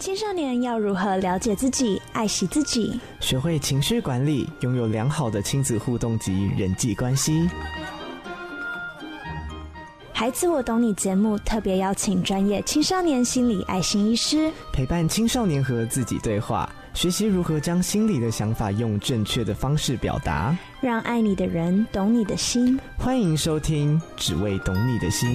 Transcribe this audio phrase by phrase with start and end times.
[0.00, 7.46] 青少年要如何了解自己、爱惜自己，学会情绪管理，拥有良好的亲子互动及人际关系。
[10.10, 22.80] 孩子，我懂你节目特别邀请专业青少年心理爱心医师，陪伴青少年和自己对话，学习如何将心里的想法用正确的方式表达，让爱你的人懂你的心。
[22.96, 25.28] 欢迎收听《只为懂你的心》。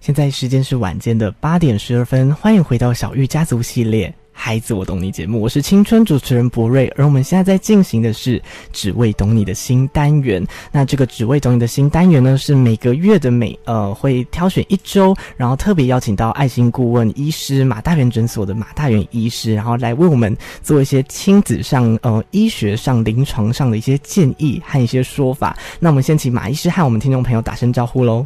[0.00, 8.40] 现在时间是晚间的八点十二分，欢迎回到小玉家族系列《孩子我懂你》节目，我是青春主持人博瑞，而我们现在在进行的是
[8.72, 10.46] “只为懂你的新”单元。
[10.70, 25.56] 那这个“只为懂你的新”单元呢，是每个月的每呃会挑选一周，然后特别邀请到爱心顾问医师马大元诊所的马大元医师，然后来为我们做一些亲子上呃医学上临床上的一些建议和一些说法。
[25.80, 28.24] 那我们先请马医师和我们听众朋友打声招呼喽。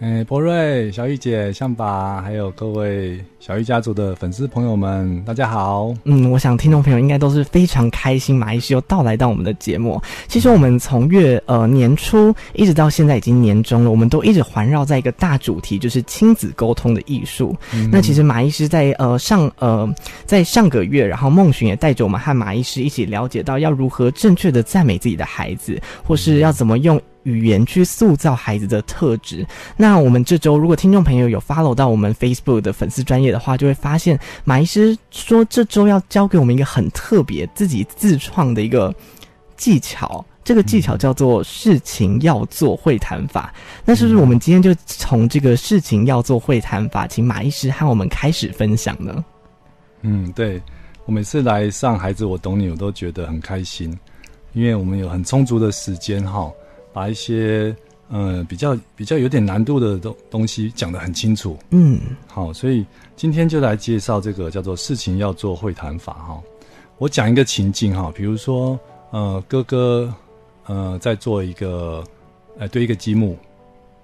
[0.00, 5.92] 哎，博瑞、小玉姐、象拔，还有各位小玉家族的粉丝朋友们，大家好。
[6.04, 10.00] 嗯，我想听众朋友应该都是非常开心，马医师又到来到我们的节目。
[10.26, 17.54] 其实我们从月呃年初一直到现在已经年终了，我们都一直环绕在一个大主题，就是亲子沟通的艺术。
[17.74, 19.86] 嗯、那其实马医师在呃上呃
[20.24, 26.98] 在上个月，然后孟寻也带着我们和马医师一起了解到要如何正确的赞美自己的孩子，或是要怎么用。
[27.24, 29.46] 语言去塑造孩子的特质。
[29.76, 38.94] 那我们这周如果听众朋友有 follow 到我们 Facebook 的粉丝专业的话，就会发现马医师说这周要教给我们一个很特别、自己自创的一个
[39.56, 40.24] 技巧。
[40.42, 43.54] 这个技巧叫做“事情要做会谈法”。
[43.84, 49.24] 那是不是我们今天就从这个“事情要做会谈法”，请马医师和我们开始分享呢？
[50.00, 50.60] 嗯，对，
[51.04, 53.96] 我每次来上孩子我懂你，我都觉得很开心，
[54.54, 56.50] 因为我们有很充足的时间哈。
[56.92, 57.74] 把一些
[58.08, 62.84] 呃比较比较有点难度的东东西讲得很清楚，嗯，好，所以
[63.16, 66.42] 今天就来介绍这个叫做“事情要做会谈法”哈。
[66.98, 68.78] 我讲一个情境哈，比如说
[69.10, 70.12] 呃哥哥
[70.66, 72.04] 呃在做一个
[72.58, 73.38] 呃堆一个积木，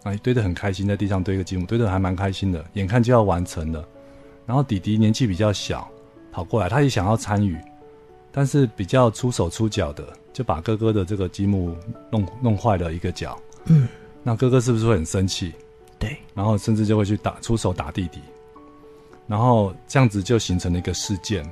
[0.05, 3.85] 哎堆得很开心，在地上堆一个积木，堆得还蛮开心的，眼看就要完成了。
[4.47, 5.87] 然后弟弟年纪比较小，
[6.31, 7.59] 跑过来，他也想要参与，
[8.31, 10.07] 但是比较出手出脚的。
[10.37, 11.75] 就把哥哥的这个积木
[12.11, 13.89] 弄弄坏了一个角，嗯，
[14.23, 15.51] 那哥哥是不是会很生气？
[15.99, 18.21] 对，然后甚至就会去打出手打弟弟，
[19.27, 21.43] 然后这样子就形成了一个事件，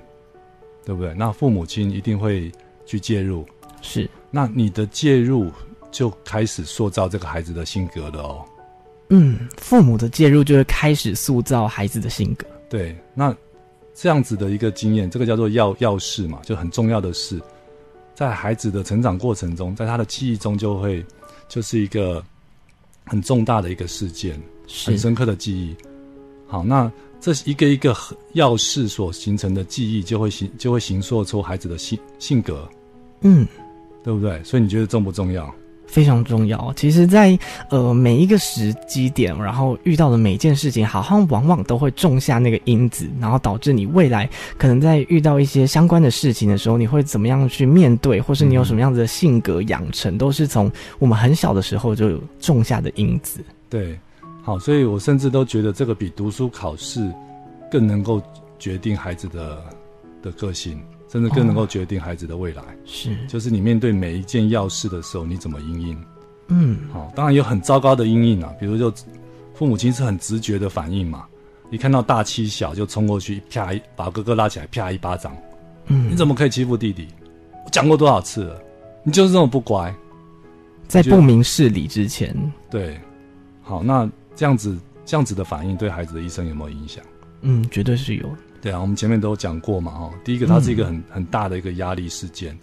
[0.84, 1.15] 对不对？
[1.15, 2.53] 那父母亲一定会
[2.84, 3.47] 去介入，
[3.81, 4.06] 是。
[4.31, 5.50] 那你的介入
[5.91, 8.44] 就开始塑造这个孩子的性格了哦。
[9.09, 12.47] 嗯，父母的介入就是开始塑造孩子的性格。
[12.69, 13.34] 对，那
[13.94, 17.41] 这样子的一个经验，这个叫做要要事嘛，就很重要的事。
[18.15, 21.05] 在孩子的成长过程中，在他的记忆中就会
[21.49, 22.25] 就是一个
[23.05, 24.41] 很重大的一个事件，
[24.85, 25.75] 很深刻的记忆。
[26.47, 27.97] 好，那这一个一个
[28.35, 32.69] 要事所形成的记忆，就会形就会形塑出孩子的性性格，
[33.23, 33.47] 嗯，
[34.05, 34.43] 对不对？
[34.45, 35.53] 所以你觉得重不重要？
[35.94, 36.72] 非常重要。
[36.75, 37.38] 其实在，
[37.71, 44.28] 呃每一个时机点，然后遇到的每件事情，好像往往都会种下那个因子，然后导致你未来
[44.59, 50.69] 可能在遇到一些相关的事情的时候，你会怎么样去面对，或是你有什么样子的性格养成，都是从
[50.99, 53.38] 我们很小的时候就有种下的因子。
[53.71, 53.97] 对，
[54.43, 57.09] 好，所以我甚至都觉得这个比读书考试
[57.71, 58.21] 更能够
[58.59, 59.62] 决定孩子的
[60.21, 60.82] 的个性。
[61.15, 66.05] 甚至更能够决定孩子的未来，哦、是，就是你面对每一件要事的时候，你怎么应应？
[66.49, 68.93] 嗯，好、哦，当然有很糟糕的因应啊，比如就
[69.55, 71.25] 父母亲是很直觉的反应嘛，
[71.71, 75.37] 一看到大欺小就冲过去，啪一把哥哥拉起来，啪一巴掌，
[75.87, 77.07] 嗯，你怎么可以欺负弟弟？
[77.65, 78.61] 我讲过多少次了，
[79.05, 79.95] 你就是这么不乖，
[80.89, 82.35] 在不明事理之前，
[82.69, 83.01] 对，
[83.63, 87.05] 好，那这样子这样子的反应对孩子的一生有没有影响？
[87.43, 88.29] 嗯，绝对是有。
[88.65, 92.59] 对啊，我们前面都讲过嘛，哈，第一个，它是一个很、嗯、很大的一个压力事件，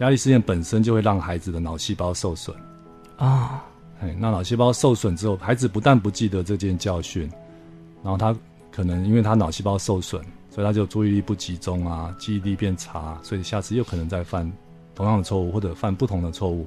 [0.00, 2.54] 压力事件本身就会让孩子的脑细胞受损
[3.16, 3.64] 啊，
[4.02, 7.22] 哎，那脑细胞受损之后，孩子不但不记得这件教训，
[8.02, 8.36] 然后他
[8.70, 14.52] 可能因为他脑细胞受损，所以他就注意力不集中啊，记忆力变差，所以下次又可能再犯
[14.94, 16.66] 同样的错误或者犯不同的错误，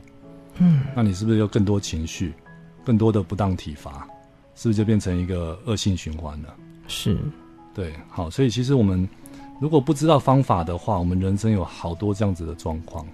[0.58, 2.34] 嗯，那你是不是有更多情绪，
[2.84, 4.08] 更多的不当体罚，
[4.56, 6.56] 是不是就变成一个恶性循环了？
[6.88, 7.16] 是。
[7.80, 9.08] 对，好，所以其实我们
[9.62, 13.08] 如果不知道方法的话，我们人生有好多这样子的状况，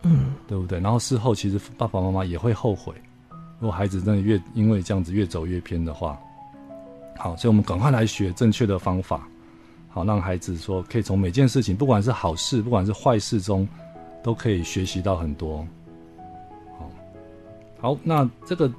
[0.00, 0.80] 嗯，对不对？
[0.80, 2.94] 然后事后其实爸爸妈妈也会后悔，
[3.60, 6.18] 如果孩子真的越因为这样子越走越偏的话，
[7.18, 9.28] 好，所以我们赶快来学正确的方法，
[9.90, 13.68] 好，让孩子说可以从每件事情，不管是好事，不管是坏事中，
[14.22, 15.58] 都可以学习到很多。
[16.78, 16.90] 好，
[17.78, 18.72] 好，那这个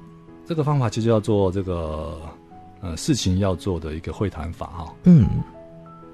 [0.44, 2.18] 这个方法其实叫做这个。
[2.80, 4.94] 呃，事情要做的一个会谈法哈。
[5.04, 5.28] 嗯，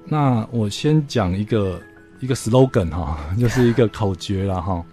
[0.05, 1.81] 那我先讲一个
[2.19, 4.83] 一个 slogan 哈， 就是一个口诀了哈，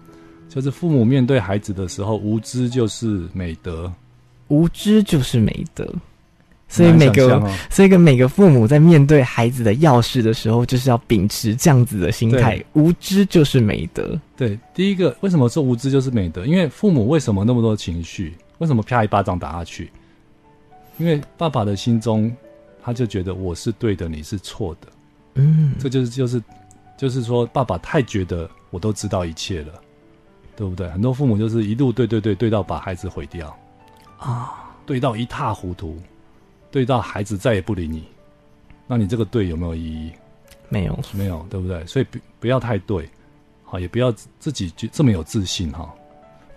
[0.49, 3.91] 就是父母面对孩子的时候，无知就是美德，
[4.47, 5.87] 无知就是美德。
[6.67, 14.19] 所以每个，哦、所以跟每个父母在面对孩子的要事的时候，就是要秉持这样子的心态，无知就是美德。
[14.35, 16.43] 对，第一个为什么说无知就是美德？
[16.43, 18.33] 因为父母为什么那么多情绪？
[18.57, 19.91] 为什么啪一巴掌打下去？
[20.97, 22.35] 因为爸爸的心中，
[22.81, 24.87] 他就觉得我是对的，你是错的。
[25.35, 26.43] 嗯，这就是就是
[26.97, 29.73] 就是说，爸爸太觉得我都知道一切了，
[30.55, 30.89] 对不对？
[30.89, 33.47] 很多父母就是一路对对对对到把孩子毁掉
[34.17, 34.49] 啊，哦、
[34.85, 35.97] 对到一塌糊涂。
[36.71, 38.03] 对到孩子再也不理你，
[38.85, 40.11] 那你这个对有没有意义？
[40.67, 41.85] 没有，没有，对不对？
[41.85, 43.09] 所以不不要太对，
[43.63, 45.89] 好，也不要自己就这么有自信哈，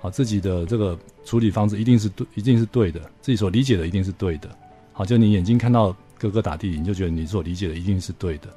[0.01, 4.49] 好，自己的这个处理方式一定是对，一定是对的，自己所理解的一定是对的，
[4.93, 8.49] 好，就你眼睛看到哥哥打弟弟，你就觉得你所理解的一定是对的，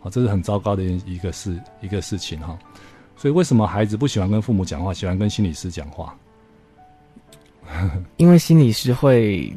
[0.00, 2.58] 好，这是很糟糕的一个事一个事情哈。
[3.16, 6.16] 所以为什么孩子不喜欢跟父母讲话，喜欢跟心理师讲话？
[8.16, 9.52] 因为心理师会。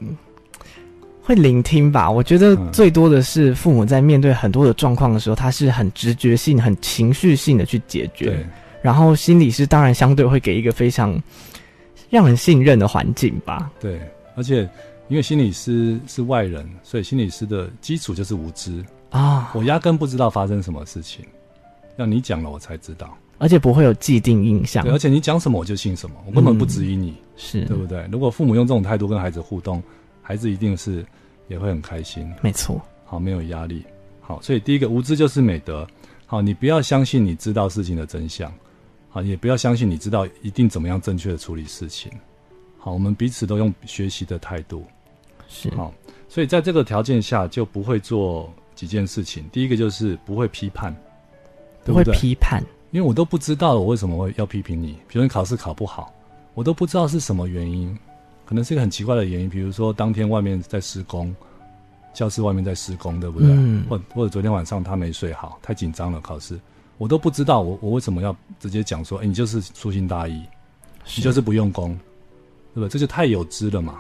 [1.22, 8.26] 会聆听吧，我觉得最多的是父母在面对很多的状况的时候，他是很直觉性、很情绪性的去解决。
[8.26, 8.48] 对，
[8.82, 11.22] 然后心理师当然相对会给一个非常
[12.10, 13.72] 让人信任的环境吧。
[13.80, 14.00] 对，
[14.36, 14.70] 而且
[15.08, 21.26] 因为心理师是外人，所以心理师的基础就是无知啊，我压根不知道发生什么事情，
[21.98, 24.84] 要你讲了我才知道，而且不会有既定印象。
[24.84, 28.08] 对，而且你讲什么我就信什么，我根本不质疑你，嗯、是对不对？
[28.12, 29.82] 如果父母用这种态度跟孩子互动，
[30.22, 31.06] 孩子一定是。
[31.50, 32.80] 也会很开心，没错。
[33.06, 33.84] 好，没有压力。
[34.22, 35.84] 好，所以第一个无知就是美德。
[36.28, 38.54] 好，你不要相信你知道事情的真相。
[39.10, 42.12] 好，也不要相信你知道一定怎么样正确的处理事情。
[42.78, 44.86] 好，我们彼此都用学习的态度。
[45.48, 45.70] 是。
[45.76, 45.94] 好，
[46.28, 49.44] 所以在这个条件下就不会做几件事情。
[49.52, 50.96] 第一个就是不会批判，
[51.84, 54.94] 不会批判，因为我都不知道我为什么会要批评你。
[55.08, 56.14] 比如你考试考不好，
[56.54, 57.98] 我都不知道是什么原因。
[58.46, 61.36] 可能是一个很奇怪的原因，比如说当天外面在施工，
[62.14, 63.50] 教室外面在施工，对不对？
[63.52, 63.86] 嗯。
[63.90, 66.60] 或或者昨天晚上他没睡好，太紧张了，考试，
[67.00, 70.40] 我都不知道我我为什么要直接讲说，哎，你就是粗心大意，
[71.16, 71.98] 你就是不用功，
[72.74, 72.90] 对不对？
[72.90, 74.00] 这就太有知了嘛。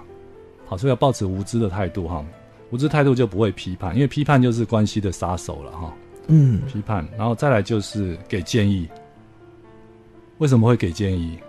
[0.68, 2.24] 好，所以要保持无知的态度哈，
[2.70, 5.94] 无知态度就不会批判，因为批判就是关系的杀手了哈。
[6.28, 6.62] 嗯。
[6.68, 8.88] 批判，然后再来就是给建议。
[10.38, 11.40] 为什么会给建议？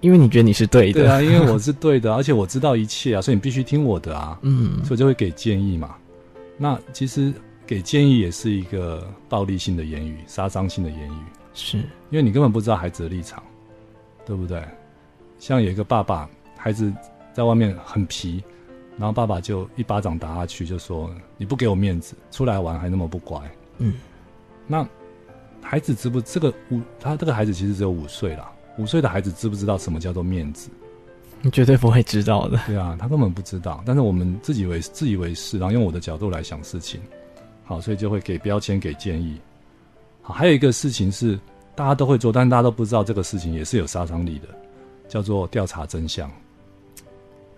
[0.00, 5.96] 因为你觉得你是对的，对啊，因为我是对的，而且我知道一切啊，所以你必须听我的啊，嗯，所以就会给建议嘛。
[6.56, 7.32] 那其实
[7.68, 11.22] 给建议也是一个暴力性的言语，杀伤性的言语，
[11.52, 13.42] 是因为你根本不知道孩子的立场，
[14.24, 14.64] 对不对？
[15.38, 16.26] 像有一个爸爸，
[16.56, 16.90] 孩子
[17.34, 18.42] 在外面很皮，
[18.96, 23.38] 然后爸爸就一巴掌打下去，就说你不给我面子，出来玩还那么不乖，
[23.76, 23.92] 嗯，
[24.66, 24.88] 那
[25.60, 28.50] 孩子知不这个五，他这个孩子其实只有五岁了。
[28.78, 30.70] 五岁的孩子知不知道什么叫做面子？
[31.42, 32.58] 你绝对不会知道的。
[32.66, 33.82] 对啊，他根本不知道。
[33.84, 37.00] 但是我们自以为自以为是，然后用我的角度来想事情，
[37.68, 39.38] 好，所以就会给标签、给建议。
[40.22, 41.38] 好，还有一个事情是
[41.74, 44.48] 大家都会做，但大家都不知道这个事情也是有杀伤力的，
[45.06, 46.30] 叫做调查真相。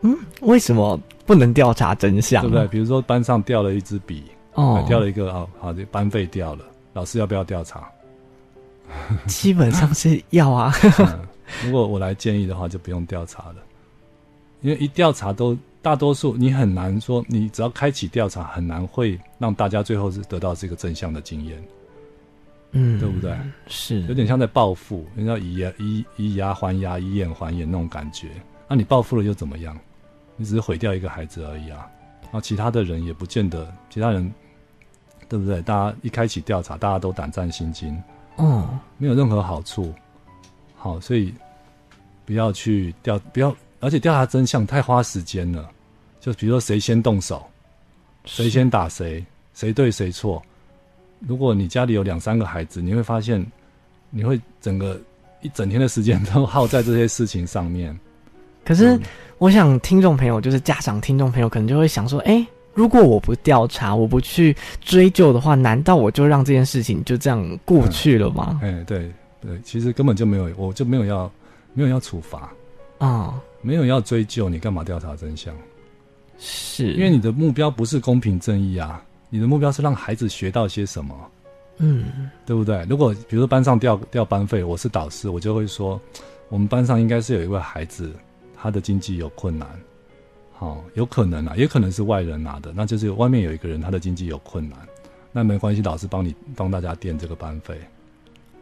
[0.01, 2.43] 嗯，为什么不能调查真相？
[2.43, 2.67] 对不对？
[2.67, 4.25] 比如说班上掉了一支笔，
[4.55, 7.89] 哦，掉了一个啊，好，这班费掉了，老师要不要调查？
[9.29, 11.21] 基本上是要啊、 嗯。
[11.65, 13.57] 如果我来建议的话，就不用调查了，
[14.63, 21.63] 因为一调查都大多数你很难说，你只要开启调查，很难会让大家最后是得到这个正向的经验。
[22.73, 23.37] 嗯，对不对？
[23.67, 28.29] 是有点像在报复，人家以牙以以牙还牙，以眼还眼那种感觉。
[28.69, 29.77] 那你报复了又怎么样？
[30.37, 31.91] 你只是毁掉一个孩子而已啊。
[32.23, 34.33] 然后其他的人也不见得，其他人
[35.29, 35.61] 对不对？
[35.63, 38.01] 大家一开启调查，大家都胆战心惊。
[38.37, 39.93] 哦，没有任何好处。
[40.77, 41.35] 好，所以
[42.25, 45.69] 不要去调，不要，而且调查真相太花时间了。
[46.21, 47.45] 就比如说谁先动手，
[48.25, 50.43] 谁先打谁，谁对谁错。
[51.21, 53.45] 如果你家里有两三个孩子，你会发现，
[54.11, 55.01] 你会整个
[55.41, 57.99] 一整天的时间都耗在这些事情上面。
[58.65, 58.99] 可是，
[59.39, 62.47] 我想听众朋友，就是家长听众朋友，可能就会想说，哎。
[62.73, 68.61] 如果我不调查，我不去追究的话，难道我就让这件事情就这样过去了吗？
[68.63, 71.31] 哎、嗯，对对，其实根本就没有，我就没有要，
[71.75, 72.49] 没有要处罚
[72.99, 75.55] 啊，哦、没有要追究，你干嘛调查真相？
[76.39, 81.15] 是因为你的目标不是公平正义啊，你的目标是让孩子学到些什么？
[81.79, 82.87] 嗯，对不对？
[82.89, 86.01] 如果比如说班上调调班费，我是导师，我就会说，
[86.49, 88.13] 我们班上应该是有一位孩子，
[88.57, 89.69] 他的经济有困难。
[90.59, 94.79] 哦，有可能啊，也可能是外人拿的，那就是外面有一个人，他的经济有困难，
[95.33, 97.75] 那没关系，老师帮你帮大家垫这个班费。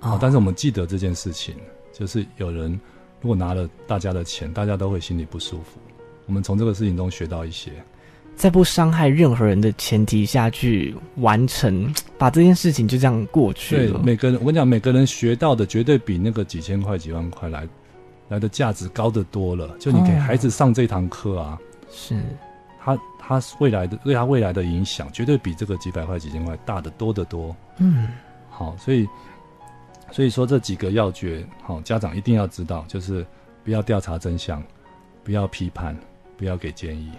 [0.00, 1.56] 哦、啊，但是我们记得这件事情，
[1.92, 2.78] 就是有人
[3.20, 5.78] 如果拿了大家的钱，大家都会心里不舒服。
[6.26, 7.72] 我们从这个事情中学到一些。
[8.36, 13.94] 在不伤害任何人的前提下去完成，把这件事情就这样过去了。
[13.94, 17.66] 对，每个人，我跟你讲，每个人学到的绝对比那个几千块、几万块来
[18.28, 19.76] 来的价值高得多了。
[19.80, 21.58] 就你给孩子上这堂课啊，
[21.90, 22.18] 是、哦，
[22.78, 27.56] 他他未来的对他未来的影响，绝对比这个几百块、几千块大得多得多。
[27.78, 28.06] 嗯，
[28.48, 29.04] 好，所以
[30.10, 33.26] 所以说这几个要诀，好，家长一定要知道，就是
[33.62, 34.62] 不要调查真相，
[35.22, 35.96] 不要批判，
[36.36, 37.12] 不要给建议。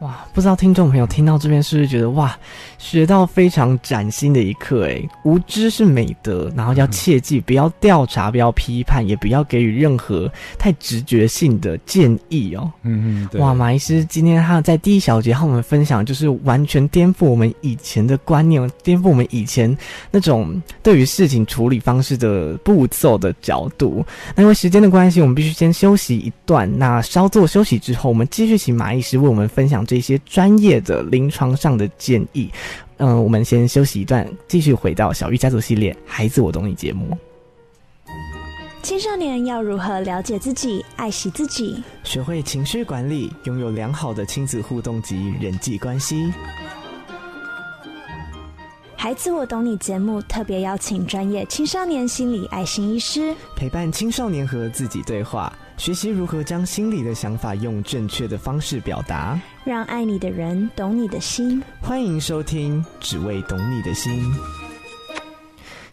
[0.00, 2.38] 哇，不知道听众朋友听到这边是不是觉得哇，
[2.76, 4.82] 学到非常崭新的一课？
[4.82, 12.70] 诶，无知是美德，然后要切记不要调查，不要批判，也不要给予任何太直觉性的建议哦。
[12.82, 13.40] 嗯嗯，对。
[13.40, 19.74] 哇，马医师今天他在第一小节和我们分享，就是完全颠覆我们以前的观念，颠覆我们以前
[20.10, 24.04] 那种对于事情处理方式的步骤的角度。
[24.34, 26.70] 那因为时间的关系，我们必须先休息一段。
[26.78, 29.85] 那稍作休息之后，我们继续请马医师为我们分享。
[29.86, 32.50] 这些专业的临床上的建议，
[32.98, 37.16] 嗯、呃，我们先休息一段，继续回到小玉家族系列《孩子我懂你》节目。
[38.82, 46.32] 青少年要如何了解自己、爱惜自己，学会情绪管理，拥有良好的亲子互动及人际关系。
[48.96, 55.52] 孩子我懂你节目特别邀请专业青少年心理爱心医师，陪伴青少年和自己对话。
[55.76, 61.62] 学习如何将心里的想法用正确的方式表达，让爱你的人懂你的心。
[61.80, 64.12] 欢迎收听《只为懂你的心》。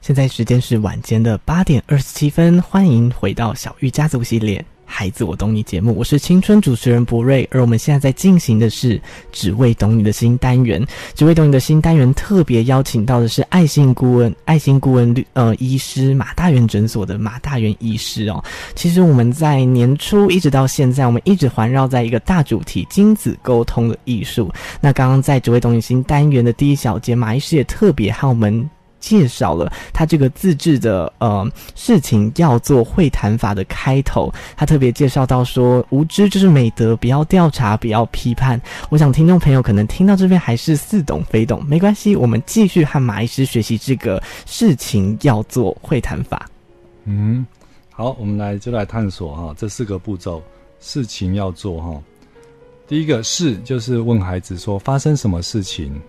[0.01, 4.65] 现在时间是晚间的八点二十七分，欢迎回到小玉家族系列。
[4.95, 9.01] 孩子，我懂你节目，我是青春主持人博瑞，而我们现在在进行的是
[9.33, 10.85] “只为懂你的心”单元。
[11.15, 18.41] “只为懂你的心”单元特别邀请到的是爱心顾问、爱心顾问呃医师马大元诊所的马大元医师哦。
[18.75, 24.53] 其实我们在年初一直到现在，我们一直环绕在一个大主题——亲子沟通的艺术。
[24.79, 28.69] 那刚刚在“只为懂你新”单元的第一小节，马医师也特别和我们。
[29.03, 31.45] 介绍了他这个自制的呃
[31.75, 38.60] 事情要做会谈法的开头，他特别介绍到说，无知就是美德，不要调查，不要批判。
[38.89, 46.50] 我想听众朋友可能听到这边还是似懂非懂，没关系，我们继续和马医师学习这个事情要做会谈法。
[47.03, 47.45] 嗯，
[47.91, 50.41] 好，我们来就来探索哈这四个步骤，
[50.79, 52.01] 事情要做哈。
[52.88, 56.01] 第一个是就是问孩子说发生什么事情，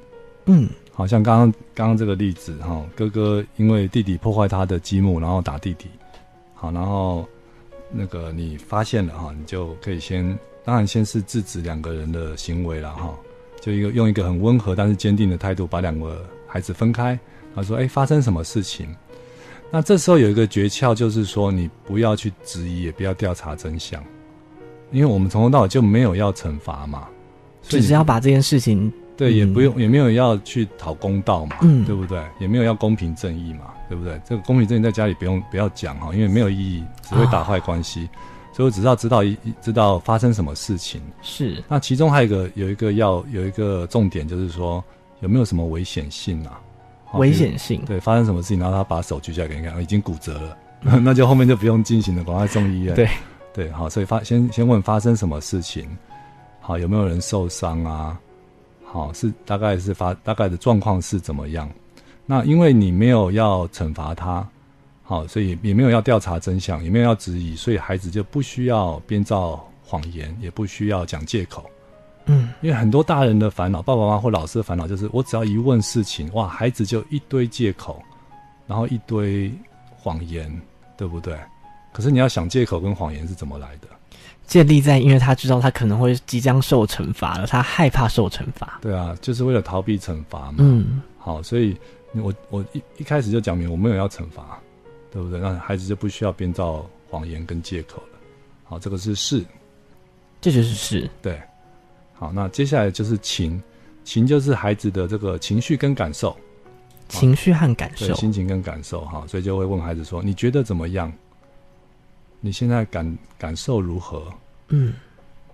[0.47, 0.69] 嗯。
[0.97, 5.89] 好像刚刚刚刚这个例子哈，哥哥因为弟弟破坏他的积木，然后打弟弟，
[6.55, 7.27] 好，然后
[7.91, 13.13] 那个你发现了哈，你就可以先，当然先是制止两个人的行为了哈，
[13.61, 17.19] 就一个用一个很温和但是坚定的态度把两个孩子分开，
[17.57, 18.89] 他说：“哎，发生什么事情？”
[19.73, 24.01] 那这时候有一个诀窍，就是说你不要去质疑，也不要调查真相，
[24.93, 27.09] 因为我们从头到尾就没有要惩罚嘛，
[27.63, 28.93] 只是要把这件事情。
[29.17, 32.21] 对，也不用，也没有要去讨公道嘛，嗯，对不对？
[32.41, 34.21] 也没有要公平正义嘛，对不对？
[34.25, 38.09] 这个公平正义在家里不用不要讲哈，因为没有意义，只会打坏关系。
[38.13, 38.19] 哦、
[38.53, 41.63] 所以我只要知道一知道发生什么事情是。
[41.69, 44.83] 那其中还有一个有一个要有一个重点，就是说
[45.21, 46.61] 有没有什么危险性啊？
[47.15, 52.93] 危险性对，发生什么事情，然后他把手举起来给你看，已经骨折了，嗯、 那就后面就不用进行了，赶快送医院。
[52.97, 53.09] 对
[53.53, 55.89] 对，好，所以发先先问发生什么事情，
[56.61, 58.19] 好，有没有人受伤啊？
[58.95, 61.69] 好，是大概是发大概的状况是怎么样？
[62.27, 64.47] 那因为你没有要惩罚他，
[65.03, 71.69] 好，所以也没有要调查真相，也没有要质疑，所以孩子就不需要编造谎言，也不需要讲借口。
[72.27, 78.01] 嗯，因为很多大人的烦恼，爸爸妈妈或老师的烦恼就是，我只要一问事情，哇，孩子就一堆借口，
[78.69, 79.53] 然后一堆
[79.97, 80.49] 谎言，
[80.97, 81.37] 对不对？
[81.93, 83.89] 可是你要想借口跟谎言是怎么来的？
[84.47, 88.79] 建立在，因为他知道他可能会即将受惩罚了，他害怕受惩罚。
[88.83, 90.57] 对啊，就是为了逃避惩罚嘛。
[90.59, 91.77] 嗯，好，所以
[92.13, 94.61] 我我一一开始就讲明我没有要惩罚，
[95.11, 95.41] 对不对？
[95.41, 98.19] 那孩子就不需要编造谎言跟借口了。
[98.65, 99.45] 好，这个是事，
[100.41, 101.09] 这就是事。
[101.23, 101.41] 对，
[102.13, 103.61] 好，那接下来就是情，
[104.05, 106.37] 情就是孩子的这个情绪跟感受，
[107.09, 111.13] 情绪和感受，心情跟感受哈，所以就会问孩子说：“你觉得怎么样？”
[112.45, 114.31] 你现在感感受如何？
[114.69, 114.93] 嗯，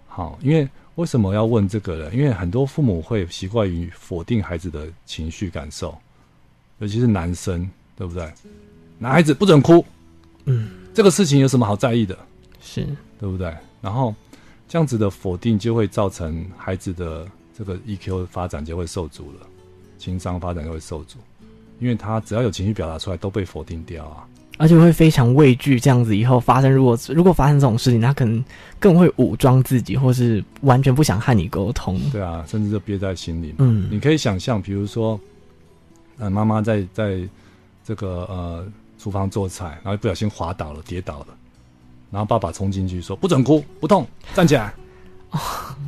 [0.08, 2.12] 好，因为为什么要问这个呢？
[2.12, 5.96] 因为很多父母会习惯于否定孩子的情绪感受，
[6.80, 8.28] 尤其是男生，对不对？
[8.98, 9.86] 男孩子不准哭，
[10.46, 12.18] 嗯，这个事情有什么好在意的？
[12.60, 12.84] 是，
[13.20, 13.54] 对不对？
[13.80, 14.12] 然后
[14.68, 17.24] 这样子的否定就会造成孩子的
[17.56, 19.46] 这个 EQ 发展就会受阻了。
[19.96, 21.18] 情商发展就会受阻，
[21.78, 24.26] 因为他只要有情绪表达出来，都被否定掉啊。
[24.60, 28.44] 而且会非常畏惧这样子以后发生，如果如果发生这种事情，他可能
[28.78, 31.98] 更会武装自己，或是完全不想和你沟通。
[32.12, 33.54] 对啊，甚至就憋在心里。
[33.56, 35.18] 嗯，你可以想象，比如说，
[36.18, 37.26] 呃，妈妈在在
[37.82, 38.66] 这个呃
[38.98, 41.28] 厨房做菜，然后不小心滑倒了，跌倒了，
[42.10, 44.70] 然后爸爸冲进去说：“不准哭，不痛，站起来。”
[45.32, 45.40] 哦，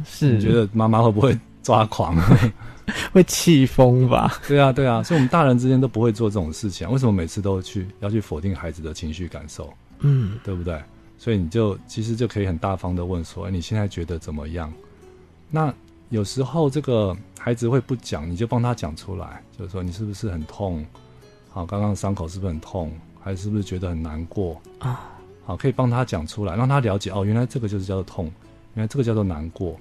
[0.06, 0.32] 是。
[0.32, 2.16] 你觉得妈妈会不会抓狂？
[3.12, 4.40] 会气疯吧？
[4.46, 6.90] 对啊，对啊，所以我们大人之间都不会做这种事情。
[6.90, 9.72] 为什么每次都去要去否定孩子的情绪感受？
[10.00, 10.82] 嗯，对不对？
[11.18, 14.72] 所以你就其实就可以很大方的问说：“哎，你现在觉得怎么样？”
[15.49, 15.72] 那
[16.08, 20.84] 有时候这个孩子会不讲，你就帮他讲出来，就是说你是不是很痛？
[21.50, 22.92] 好，刚刚伤口是不是很痛？
[23.20, 25.08] 还是不是觉得很难过啊？
[25.44, 28.25] 好，可以帮他讲出来，让他了解哦，原来这个就是叫做痛，
[28.75, 29.78] 原来这个叫做难过。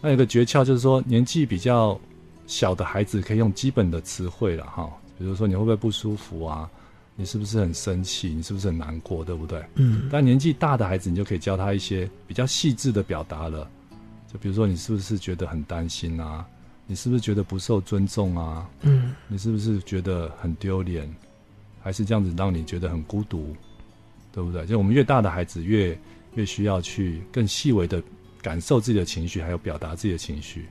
[0.00, 1.98] 那有个诀窍就是说，年纪比较。
[2.46, 6.68] 小的孩子可以用基本的词汇了哈，比如说你会不会不舒服啊？
[7.14, 8.30] 你是不是很生气？
[8.30, 9.24] 你是不是很难过？
[9.24, 9.62] 对不对？
[9.74, 10.08] 嗯。
[10.10, 13.70] 但年纪大的孩子，你就可以教他一些比较细致的表达了。
[14.32, 16.46] 就比如说，你是不是觉得很担心啊？
[16.86, 18.68] 你是不是觉得不受尊重啊？
[18.80, 19.14] 嗯。
[19.28, 21.08] 你是不是觉得很丢脸？
[21.82, 23.54] 还是这样子让你觉得很孤独？
[24.32, 24.64] 对不对？
[24.64, 25.98] 就我们越大的孩子越，越
[26.36, 28.02] 越需要去更细微的
[28.40, 30.66] 感受自己的情绪，还有表达自己的情绪。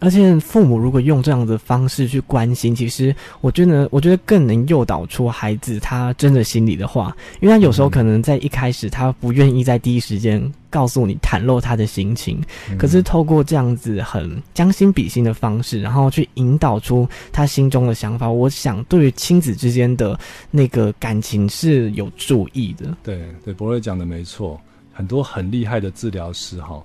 [0.00, 20.18] 而且父母如果用这样的方式去关心，其实我觉得，我觉得更能诱导出孩子他真的心里的话，因为他有时候可能在一开始他不愿意在第一时间告诉你袒露他的心情，嗯、可是透过这样子很将心比心的方式，然后去引导出他心中的想法，我想对于亲子之间的
[20.50, 22.96] 那个感情是有注意的。
[23.02, 24.58] 对对，博瑞讲的没错，
[24.92, 26.82] 很多很厉害的治疗师哈。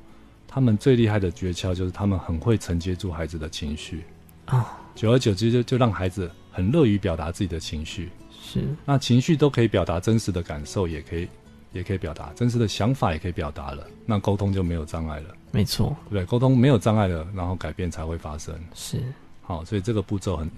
[0.55, 4.05] 他们最厉害的诀窍就是他们很会承接住孩子的情绪
[4.45, 8.09] 啊，哦、久而久之就就让孩子很乐于表达自己的情绪。
[8.31, 11.27] 是，那情绪都可以表达真实的感受，也可以
[11.73, 15.35] 也可以表达真实的想法，也可以表达了，那沟通就没有障碍了。
[15.51, 18.57] 没错，对，沟通没有障碍了，然后改变才会发生。
[18.73, 19.03] 是，
[19.41, 20.49] 好，所以这个步骤很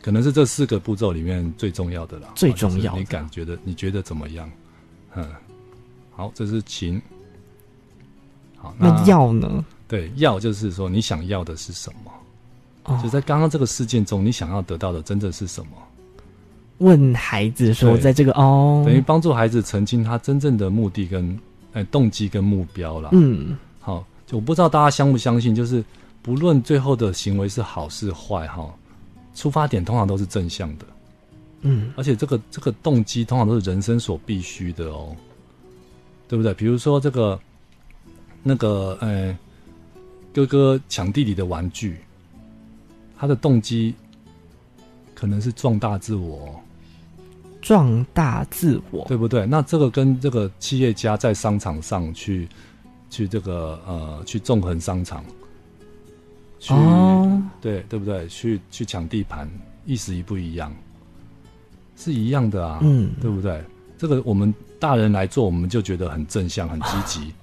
[0.00, 2.30] 可能是这四个步骤里面最重要的了。
[2.36, 4.48] 最重要，你感觉的，你觉得怎么样？
[5.16, 5.28] 嗯，
[6.14, 7.02] 好，这是情。
[8.62, 9.64] 好，那，要呢？
[9.88, 12.12] 对，要就是说你想要的是什么？
[12.84, 15.70] 哦，就在刚刚这个事件中，你想要得到的真的是什么？
[16.78, 21.38] 问孩子说，在这个哦，等于帮助孩子澄清他真正的目的跟
[21.72, 23.08] 哎动机跟目标了。
[23.12, 25.82] 嗯，好，就我不知道大家相不相信，就是
[26.20, 28.68] 不论最后的行为是好是坏，哈，
[29.34, 30.84] 出发点通常都是正向的。
[31.62, 35.16] 嗯，而且这个这个动机通常都是人生所必须的哦，
[36.28, 36.52] 对不对？
[36.54, 37.40] 比如说这个。
[38.42, 39.36] 那个，呃、欸，
[40.32, 41.98] 哥哥抢弟弟的玩具，
[43.18, 43.94] 他的动机
[45.14, 46.58] 可能是壮大自我，
[47.60, 49.46] 壮大自我，对不对？
[49.46, 52.48] 那这个跟这个企业家在商场上去，
[53.10, 55.24] 去这个呃，去纵横商场，
[56.58, 58.26] 去，哦、对对不对？
[58.28, 59.46] 去去抢地盘，
[59.84, 60.74] 意思一不一样？
[61.96, 63.62] 是一样的啊，嗯，对不对？
[63.98, 67.34] 这个我们大人来做，我们就觉得很正向、很积极。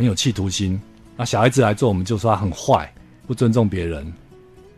[0.00, 0.80] 很有企图心，
[1.14, 2.90] 那小孩子来做，我们就说他很坏，
[3.26, 4.10] 不尊重别人。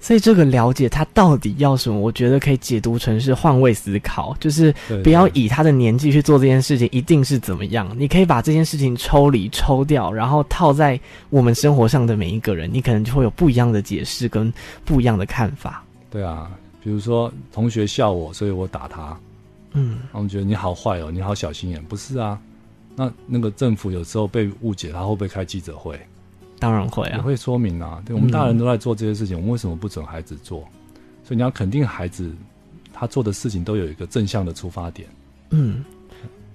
[0.01, 7.89] 所以这个了解他到底要什么，我觉得可以解读成是换位思考，就是不要以他的年纪去做这件事情，一定是怎么样。
[7.97, 10.99] 你可以把这件事情抽离、抽掉，然后套在
[11.31, 14.53] 我们生活上的每一个人，你可能就会有不一样的解释跟
[14.85, 15.85] 不一样的看法。
[16.11, 16.51] 对啊，
[16.83, 19.17] 比如说同学笑我，所以我打他。
[19.75, 22.37] 嗯，我们觉得你好坏哦，你好小心眼，不是啊。
[22.95, 25.99] 那那个政府有时候被误解，他会不会开记者会？
[26.59, 28.01] 当然会啊，也会说明啊。
[28.07, 30.61] 对，我们大人都在做这些事情，嗯、我们为什么不准孩子做？
[31.25, 32.31] 所以你要肯定孩子，
[32.93, 35.09] 他做的事情都有一个正向的出发点。
[35.51, 35.85] 嗯，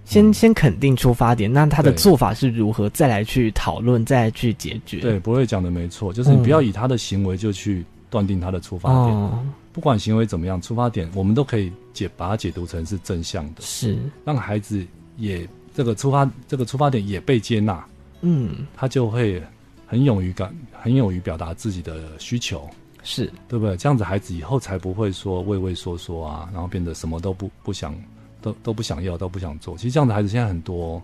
[0.05, 4.99] 先、嗯、先肯定出发点，那他的做法是如何，再来去讨论，再来去解决。
[4.99, 9.13] 对，不会讲的没错，就是你不要以他的行为就去断定他的出发点。
[9.13, 14.85] 嗯、不管行为怎么样，出发点我们都可以解把它解读成是正向的，是让孩子
[15.17, 15.45] 也。
[15.77, 17.85] 这个出发，这个出发点也被接纳，
[18.21, 19.39] 嗯，他就会
[19.85, 22.67] 很勇于感，很勇于表达自己的需求，
[23.03, 23.77] 是对不对？
[23.77, 27.95] 这样子孩子以后才不会说畏畏缩缩啊，然后变得什么都不不想，
[28.41, 29.77] 都都不想要，都不想做。
[29.77, 30.99] 其实这样的孩子现在很多，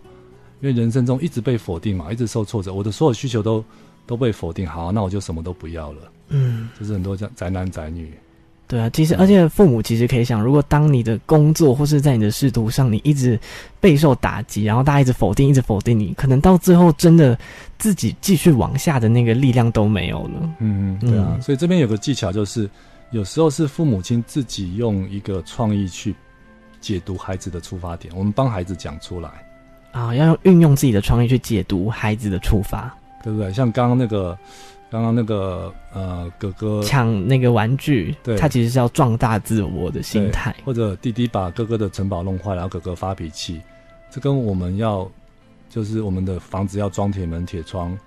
[0.60, 3.64] 因为人生中一直被否定嘛，一直受挫折，我的所有需求都
[4.06, 8.12] 都被否定，好，那我就什么都不要了，嗯，就是很多宅男宅女。
[8.74, 13.38] 对啊，其实而且父母其实可以想，如果当你的工作或是在你的仕途上，你一直
[13.78, 17.38] 备受打击，然后大家一直否定，一直否定你，可能到最后真的
[17.78, 20.40] 自己继续往下的那个力量都没有了。
[20.58, 21.34] 嗯嗯，对啊。
[21.36, 22.68] 嗯、所以这边有个技巧，就是
[23.12, 26.12] 有时候是父母亲自己用一个创意去
[26.80, 29.30] 解读孩子的出发点，我们帮孩子讲出来
[29.92, 33.52] 啊，要用运用自己的创意去解读孩子的出发，对不对？
[33.52, 34.36] 像刚刚那个，
[34.94, 43.60] 刚刚那个呃，哥哥抢那个玩具，对，他其实是要壮大自我的心态，或者弟弟把哥哥的城堡弄坏，然后哥哥发脾气，
[44.08, 45.10] 这跟我们要
[45.68, 47.98] 就是我们的房子要装铁门铁窗，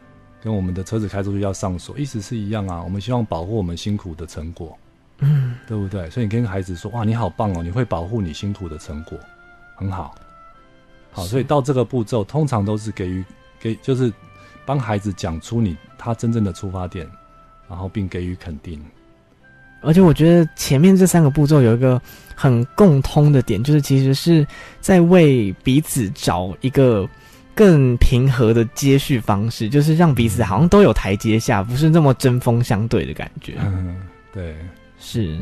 [0.41, 2.81] 跟我们的车子开出去要上锁，意思是一样啊。
[2.81, 4.77] 我们希望保护我们辛苦的成果。
[5.19, 6.09] 嗯，对不对？
[6.09, 7.61] 所以你跟孩子说：“哇，你好棒哦！
[7.61, 9.19] 你会保护你辛苦的成果，
[9.75, 10.15] 很好。”
[11.11, 13.25] 好，所以到这个步骤，通常都是给予
[13.59, 14.13] 给，就是
[14.67, 17.07] 帮孩子讲出你他真正的出发点，
[17.67, 18.79] 然后并给予肯定。
[19.81, 22.01] 而且我觉得前面这三个步骤有一个
[22.35, 24.45] 很共通的点，就是其实是
[24.81, 27.07] 在为彼此找一个
[27.55, 33.55] 更平和的接续方式，就是让彼此好像都有台阶下，不是那么针锋相对的感觉。
[33.59, 34.01] 嗯，
[34.33, 34.55] 对。
[34.99, 35.37] 是，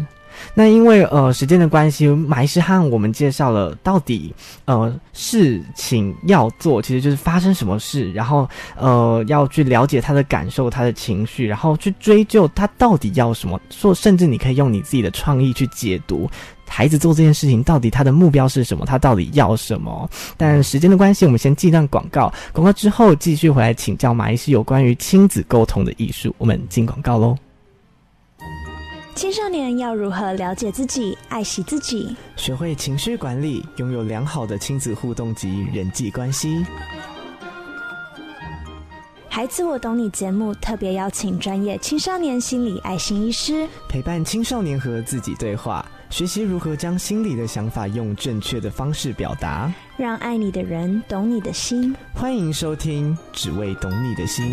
[0.53, 4.33] 那因为呃时间的关系，马医师和我们介绍了到底
[4.65, 13.59] 呃事情要做，其实就是发生什么事，然后呃要去了解他的感受、他的情绪，然后去追究他到底要什么。
[13.69, 16.29] 说甚至你可以用你自己的创意去解读
[16.67, 20.09] 孩子做这件事情到底他的目标是什么，他到底要什么。
[20.35, 26.33] 但时间的关系，我们先记一段广告，广告之后继续回来请教马医师有关于亲子沟通的艺术。
[26.37, 27.37] 我们进广告喽。
[29.15, 36.65] 青少年要如何了解自己、爱惜自己，学会情绪管理，拥有良好的亲子互动及人际关系？
[39.29, 51.95] 孩子，我懂你节目特别邀请专业青少年心理爱心医师，陪伴青少年和自己对话，学习如何将心里的想法用正确的方式表达，让爱你的人懂你的心。
[52.13, 54.45] 欢迎收听《只为懂你的心》。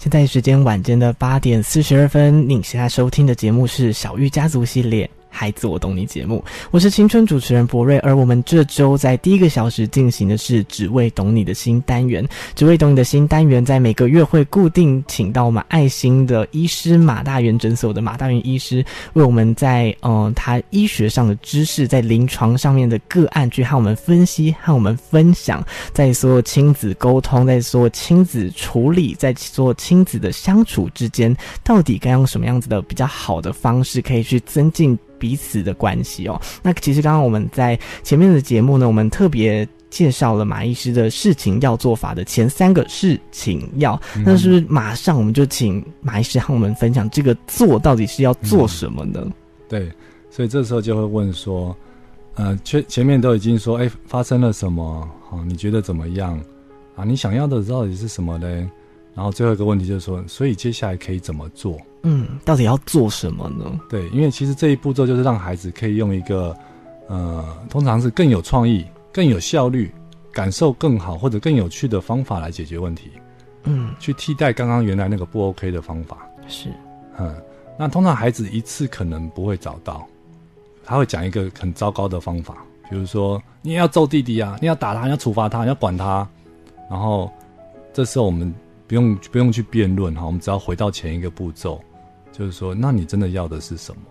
[0.00, 5.08] 现在时间晚间的八点四十二分，您现在收听的节目是小玉家族系列。
[5.30, 12.26] 孩子，我懂你节目，我是青春主持人博瑞，而我们这周在第一个小时进行的是“只为懂你的心”单元。
[12.54, 34.98] “只为懂你的心”单元在每个月会固定请到我们爱心的医师马大元诊所的马大元医师，为我们在嗯、他医学上的知识，在临床上面的个案去和我们分析，和我们分享，在所有亲子沟通，在所有亲子处理，在所有亲子的相处之间，到底该用什么样子的比较好的方式，可以去增进。
[35.20, 49.20] 彼此的关系哦，那其实刚刚我们在前面的节目呢，我们特别介绍了马医师的事情要做法的前三个事情要，嗯、那是不是马上我们就请马医师和我们分享这个做到底是要做什么呢？
[49.22, 49.32] 嗯、
[49.68, 49.92] 对，
[50.30, 51.76] 所以这时候就会问说，
[52.34, 55.06] 呃，前前面都已经说，哎，发生了什么？
[55.28, 56.40] 好、哦，你觉得怎么样？
[56.96, 58.68] 啊，你想要的到底是什么嘞？
[59.14, 61.76] 然后最后一个问题就是说，所以接下来可以怎么做？
[62.02, 63.78] 嗯，到底要做什么呢？
[63.88, 66.56] 对，因为其实这一步骤就是让孩子可以用一个，
[67.08, 69.92] 呃，通常是更有创意、更有效率、
[70.32, 73.10] 感受更好或者更有趣的方法来解决问题。
[73.64, 76.26] 嗯，去替代刚刚原来那个不 OK 的方法。
[76.48, 76.70] 是，
[77.18, 77.34] 嗯，
[77.78, 80.06] 那通常孩子一次可能不会找到，
[80.82, 86.26] 他会讲一个很糟糕的方法，比如说你也要揍弟弟啊，你要打他，你要处罚他，你要管他，
[86.88, 87.30] 然后
[87.92, 88.52] 这时候我们
[88.90, 91.80] 不用不用去辩论哈，我们只要回到前一个步骤。
[92.32, 94.02] 就是说，那你真的要的是什么？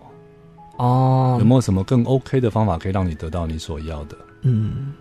[0.78, 4.16] 哦，有没有什么更 OK 的方法可以让你得到你所要的？
[4.40, 4.94] 嗯，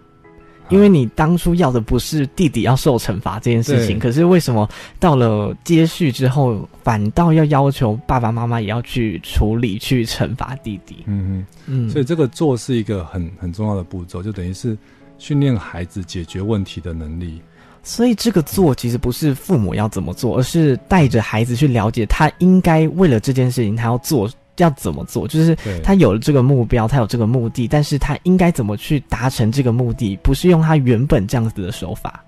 [0.68, 4.68] 因为你当初要的不是弟弟要受惩罚这件事情，可是为什么
[5.00, 11.04] 到了接续之后，反倒要要求爸爸妈妈也要去处理、去惩罚弟弟？
[11.06, 14.78] 嗯嗯，所以这个做是一个很很重要的步骤，就等于是
[15.18, 17.42] 训练孩子解决问题的能力。
[17.84, 32.24] 所以这个做其实不是父母要怎么做，而是带着孩子去了解他应该为了这件事情他要做要怎么做，就是他有了这个目标，他有这个目的，但是他应该怎么去达成这个目的，不是用他原本这样子的手法。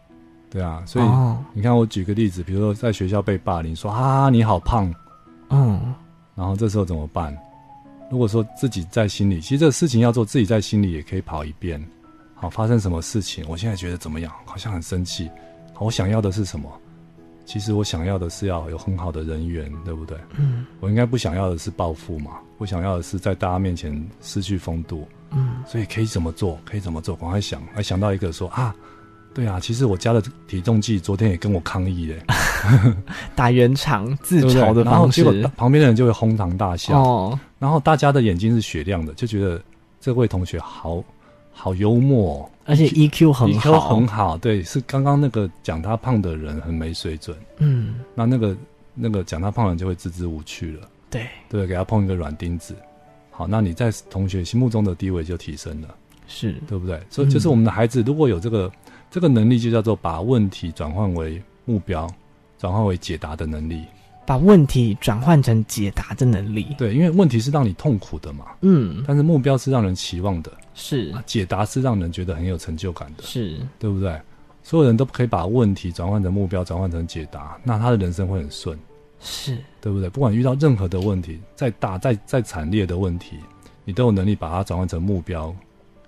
[0.49, 1.05] 对啊，所以
[1.53, 4.93] 你看我举个例子，比如说在学校被霸凌，说啊你好胖，
[5.49, 5.93] 嗯，
[6.35, 7.37] 然后这时候怎么办？
[8.09, 11.81] 如果说自己在心里，其实这个事情要做，自己在心里也可以跑一遍。
[12.41, 13.45] 好，发生什么事情？
[13.47, 14.33] 我现在觉得怎么样？
[14.45, 15.29] 好像很生气。
[15.79, 16.67] 我想要的是什么？
[17.45, 20.17] 其实我想要的是要有很好的人缘，对不对？
[20.39, 20.65] 嗯。
[20.79, 22.31] 我应该不想要的是暴富嘛？
[22.57, 25.07] 我想要的是在大家面前失去风度。
[25.29, 25.63] 嗯。
[25.67, 26.59] 所以可以怎么做？
[26.65, 27.15] 可以怎么做？
[27.15, 28.73] 赶快想，还想到一个说啊，
[29.35, 32.23] 对啊，其实我家的体重计昨天也跟我抗议嘞，
[33.35, 36.99] 打圆场自嘲的方式，然后结果旁边的人就会哄堂大笑。
[36.99, 37.39] 哦。
[37.59, 39.61] 然后大家的眼睛是雪亮的，就觉得
[39.99, 41.03] 这位同学好。
[41.61, 44.35] 好幽默哦，而且 EQ 很好，EQ 很好。
[44.35, 47.37] 对，是刚刚那个讲他胖的人很没水准。
[47.59, 48.57] 嗯，那那个
[48.95, 50.89] 那个讲他胖的人就会支支吾去了。
[51.11, 51.67] 对，对？
[51.67, 52.75] 给他碰一个软钉子，
[53.29, 55.95] 好，那你在同学心目中的地位就提升了，
[56.27, 56.99] 是对不对？
[57.11, 62.09] 所以就是我们的孩子如果有这个、嗯、这个能力，就叫做把问题转换为目标，
[62.57, 63.83] 转换为解答的能力。
[64.25, 74.19] 把问题转换成解答的能力，对，因为问题是让你痛苦的嘛，嗯，但是目标是让人期望的，是解答是让人觉得很有成就感的，是对不对？
[74.63, 78.77] 所有人都可以把问题转换成目标，转换成解答，那他的人生会很顺，
[79.19, 80.07] 是对不对？
[80.09, 83.37] 不管遇到任何的问题，再大再再惨烈的问题，
[83.83, 85.53] 你都有能力把它转换成目标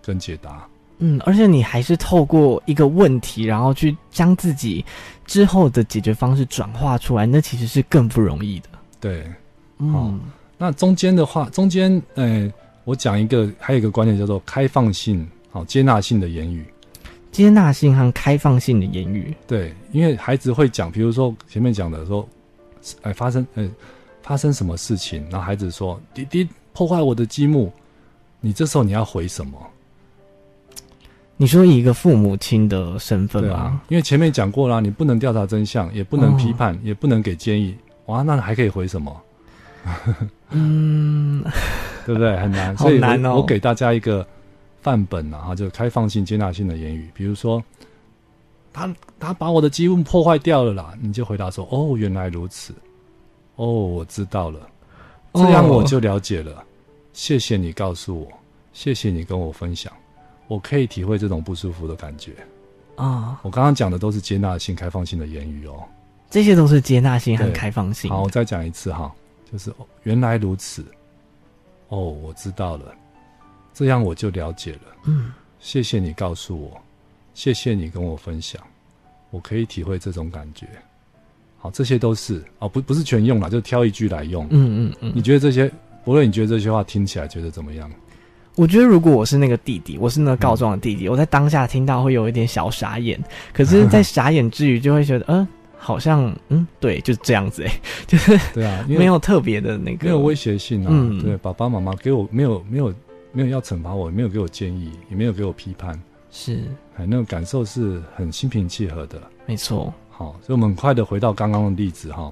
[0.03, 0.67] 跟解答。
[0.99, 4.85] 嗯，而且你还是透过一个问题，然后去将自己
[5.25, 8.69] 之后的解决方式转化出来，那其实是更不容易的。
[9.01, 9.25] 对，
[9.79, 10.19] 嗯，哦、
[10.57, 12.49] 那中间的话，中间，呃，
[12.85, 16.65] 我讲一个，还有一个观念叫做开放性，好、哦，接纳性的言语，
[17.31, 19.33] 接纳性和开放性的言语。
[19.47, 22.27] 对，因为孩子会讲，比如说前面讲的说，
[23.01, 23.69] 哎，发生，呃，
[24.21, 27.71] 发生什么事情，然后孩子说，弟弟破坏我的积木，
[28.41, 29.57] 你这时候你要回什么？
[31.35, 33.55] 你说以一个父母亲的身份吗？
[33.55, 37.75] 啊，因为前面讲过了，你不能调查真相，也不能批判，哦、也不能给建议。
[38.05, 39.21] 哇，那还可以回什么？
[40.51, 41.43] 嗯，
[42.07, 42.37] 对不对？
[42.37, 43.29] 很难，好难哦。
[43.29, 44.25] 所以我，我给大家一个
[44.81, 47.09] 范本啊，就开放性、接纳性的言语。
[47.13, 47.63] 比如说，
[48.71, 52.73] 他他把我的积木破坏掉了啦，你就回答说：“哦，原来如此。
[53.55, 54.59] 哦，我知道了，
[55.33, 56.53] 这样我就了解了。
[56.53, 56.63] 哦、
[57.13, 58.27] 谢谢你告诉我，
[58.73, 59.91] 谢谢你跟我分享。”
[60.49, 62.33] 我可以体会这种不舒服的感觉
[62.97, 63.05] 啊！
[63.05, 65.81] 哦、我刚刚讲的都是接纳性、开放性的言语哦，
[66.29, 68.11] 这些都是接纳性和开放性。
[68.11, 69.11] 好，我再讲一次哈，
[69.49, 70.85] 就是、哦、原来如此，
[71.89, 72.85] 哦，我知道了，
[73.73, 74.81] 这样我就了解了。
[75.05, 76.81] 嗯，谢谢你告诉我，
[77.33, 78.61] 谢谢你跟我分享，
[79.29, 80.67] 我可以体会这种感觉。
[81.57, 84.45] 好，这些都是哦，不不是全用了，就挑一句来用。
[84.49, 85.71] 嗯嗯嗯，你觉得这些，
[86.03, 87.89] 不论你觉得这些话听起来觉得怎么样？
[88.55, 93.19] 我觉得如果我是那个弟弟，我是那个告状的弟弟，嗯、我在当下听到会有一点小傻眼，
[93.51, 95.47] 可是，在 傻眼之余，就会觉得，嗯、呃，
[95.83, 97.71] 好像，嗯，对，就是这样子，哎，
[98.07, 102.93] 就是对啊，没有特别的那个，没有威胁性啊，嗯，对，爸爸妈妈给我没有没有
[103.31, 106.61] 没有要惩罚我，也没有给我建议，也没有给我批判，是，
[106.95, 109.93] 哎，那种感受是很心平气和的，没错。
[110.09, 112.31] 好，所以我们很快的回到刚刚的例子哈，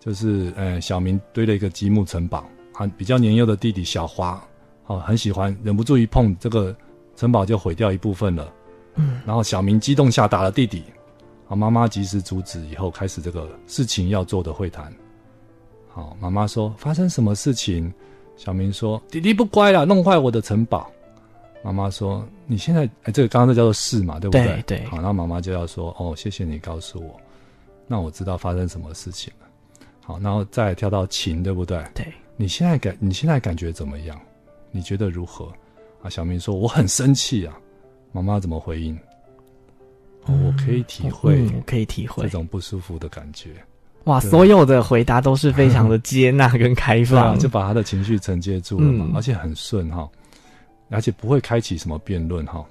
[0.00, 4.42] 就是，呃，小明堆了一个积木城堡，啊，比较年幼的弟弟小花。
[4.88, 6.72] 哦，很喜欢，忍不住一碰这个
[7.16, 8.52] 城堡就毁掉一部分了。
[8.94, 10.84] 嗯，然后小明激动下打了弟弟，
[11.46, 14.92] 好，妈妈及时阻止以后，开始这个事情要做的会谈。
[15.88, 17.92] 好，妈妈说发生什么事情？
[18.36, 20.90] 小明说弟弟不乖了，弄坏我的城堡。
[21.62, 24.44] 妈妈说你现在哎，这个刚刚这叫做事嘛，对不对？
[24.66, 24.84] 对对。
[24.86, 27.18] 好，那妈妈就要说哦，谢谢你告诉我，
[27.86, 29.46] 那我知道发生什么事情了。
[30.02, 31.82] 好，然后再跳到情，对不对？
[31.94, 32.06] 对。
[32.36, 34.20] 你现在感你现在感觉怎么样？
[34.70, 35.50] 你觉得如何？
[36.02, 37.56] 啊，小明说我很生气啊。
[38.12, 38.98] 妈妈怎么回应？
[40.28, 43.50] 嗯、我可以体会，我可以体会这种不舒服的感觉。
[44.04, 50.08] 哇，所有的回答都是非常的接纳跟开放，啊、就把他的情绪承接住了嘛，嗯、而且很顺哈，
[50.90, 52.64] 而且不会开启什么辩论哈。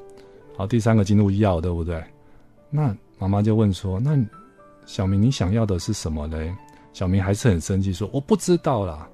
[0.58, 2.02] 好，第三个进入要，对不对？
[2.70, 4.18] 那妈妈就问说：“那
[4.86, 6.54] 小明，你想要的是什么嘞？”
[6.94, 9.08] 小明还是很生气，说：“我不知道啦。”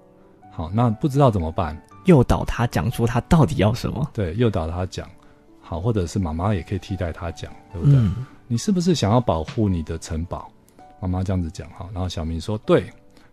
[0.53, 1.79] 好，那不知道怎么办？
[2.05, 4.07] 诱导他讲出他到底要什么？
[4.13, 5.09] 对，诱导他讲，
[5.71, 7.95] 好，或者是妈妈也可以替代他讲，对不对？
[7.95, 10.51] 嗯、你是不是想要保护你的城堡？
[10.99, 12.81] 妈妈这样子讲哈，然后小明说对，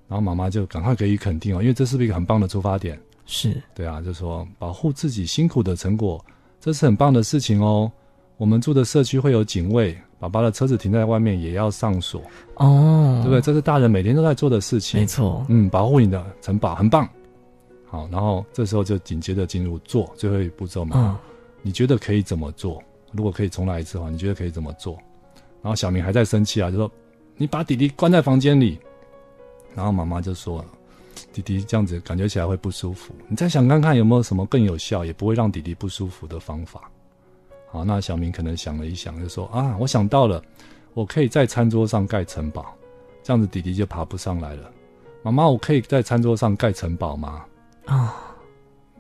[0.07, 2.97] 然后妈妈就赶快给予肯定哦，因为这是不是一个很棒的出发点？
[3.27, 6.25] 是对啊，就说保护自己辛苦的成果，
[6.61, 7.91] 这是很棒的事情哦。
[8.37, 12.23] 我们住的社区会有警卫，爸爸的车子停在外面也要上锁
[12.55, 13.41] 哦，对不对？
[13.41, 15.45] 这是大人每天都在做的事情，没错。
[15.49, 17.09] 嗯，保护你的城堡很棒。
[17.89, 20.95] 好，然后这时候就紧接着进入做最后一步骤嘛。
[20.97, 21.19] 嗯，
[21.63, 22.83] 你觉得可以怎么做？
[23.13, 24.99] 如果可以重来一次的话，你觉得可以怎么做？
[25.63, 26.91] 然后小明还在生气啊，就说
[27.37, 28.79] ：“你把弟弟关在房间里。”
[29.75, 30.65] 然后妈妈就说
[31.33, 36.91] ：“弟弟这样子感觉起来会不舒服，你再想看看有没有什么更有效，也不会让弟弟不舒服的方法。”
[37.71, 40.43] 好，那小明可能想了一想，就说：“啊，我想到了，
[40.95, 42.75] 我可以在餐桌上盖城堡，
[43.23, 44.71] 这样子弟弟就爬不上来了。”
[45.23, 47.45] 妈妈，我可以在餐桌上盖城堡吗？
[47.87, 48.15] 啊，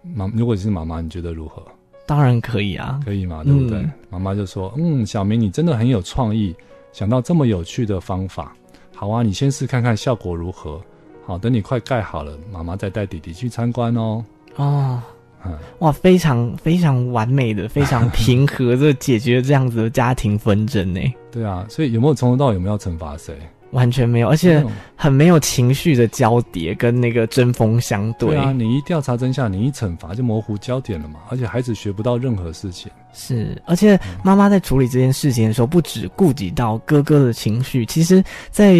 [0.02, 1.62] 妈、哦，如果你是妈妈，你觉得如何？
[2.08, 3.86] 当然可以啊，可以嘛，对不对？
[4.08, 6.56] 妈妈、嗯、就说：“嗯，小明，你真的很有创意，
[6.90, 8.56] 想到这么有趣的方法。
[8.94, 10.80] 好啊，你先试看看效果如何。
[11.26, 14.24] 好，等你快盖好了，妈妈再带弟弟去参观哦。”
[14.56, 15.02] 哦，
[15.44, 21.00] 嗯，哇，非常非常完美的，非常平和 的解决这样子的家庭纷争呢。
[21.30, 23.36] 对啊，所以有没有从头到尾有没有要惩罚谁？
[23.72, 24.64] 完全没有，而且
[24.96, 28.30] 很没有情绪的交叠，跟那个针锋相对。
[28.30, 32.90] 对啊，你一调查真相，你一惩罚就模糊焦点了嘛，而且孩子学不到任何事情。
[33.12, 38.76] 是，而且妈妈在处理这件事情的时候，不只顾及到哥哥的情绪，其实，在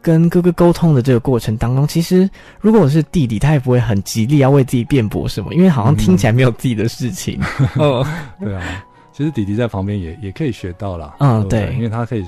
[0.00, 2.28] 跟哥哥沟通的这个过程当中，其实
[2.60, 7.38] 如果我是弟弟，他也不会很极力要为自己辩驳什么，因为好像听起来没有自己的事情。
[7.76, 8.04] 嗯，
[8.40, 11.16] 对啊，其实弟弟在旁边也也可以学到啦。
[11.18, 12.24] 嗯，对，对，因为他可以。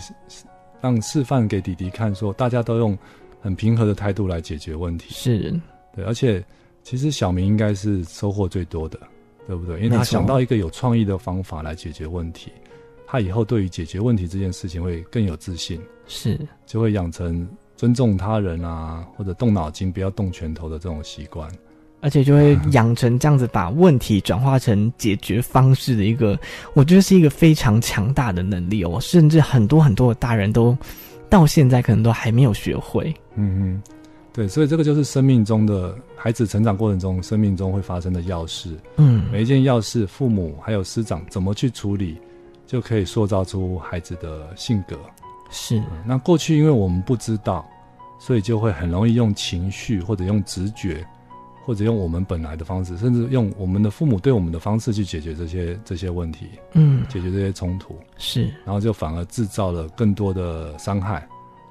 [0.85, 2.99] 让示范给弟弟看，说大家都用
[3.41, 5.15] 很平和的态度来解决问题。
[5.15, 5.59] 是，
[5.97, 6.45] 对，而且
[6.83, 9.01] 其实小明应该是收获最多的，
[9.47, 9.77] 对不对？
[9.81, 12.53] 因为他想到一个有创意的方法来解决问题，
[13.07, 21.51] 他以后对于解决问题这件事情会更有自信，是，就会养成尊重他人啊，或者动脑筋不要动拳头的这种习惯。
[22.05, 26.39] 而且就会养成这样子把问题转化成解决方式的一个，
[26.75, 29.01] 我觉得是一个非常强大的能力哦。
[29.01, 30.77] 甚至很多很多的大人都
[31.31, 33.09] 到现在可能都还没有学会。
[33.37, 33.83] 嗯嗯，
[34.35, 38.77] 对，所以这个就是生命中的孩子成长过程中，生命中会发生的要事。
[38.99, 42.19] 嗯，每一件要事，父母还有师长怎么去处理，
[42.67, 44.95] 就可以塑造出孩子的性格。
[45.49, 47.65] 是，嗯，那过去因为我们不知道，
[48.21, 51.03] 所以就会很容易用情绪或者用直觉。
[51.65, 61.27] 或者用我们本来的方式，甚至用我们的父母对我们的方式去解决这些这些问题，嗯，解决这些冲突，是，然后就反而制造了更多的伤害，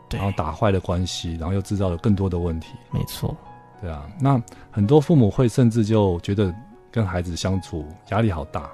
[0.09, 2.69] 对，然后打坏了关系，然后又制造了更多的问题。
[2.91, 3.37] 没错，
[3.81, 6.53] 对啊，那很多父母会甚至就觉得
[6.91, 8.69] 跟孩子相处压力好大，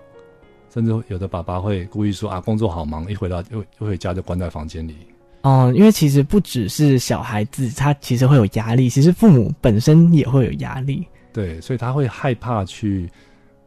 [0.73, 4.95] 甚至有的爸爸会故意说啊，工作好忙，一回到又又回家就关在房间里。
[5.41, 11.07] 哦，因为其实不只是小孩子，他其实会有压力，其实父母本身也会有压力。
[11.31, 13.09] 对，所以他会害怕去，